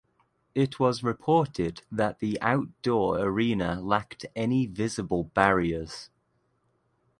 It 0.55 0.79
was 0.79 1.03
reported 1.03 1.83
that 1.91 2.21
the 2.21 2.41
outdoor 2.41 3.19
arena 3.19 3.79
lacked 3.79 4.25
any 4.35 4.65
visible 4.65 5.25
barriers. 5.25 6.09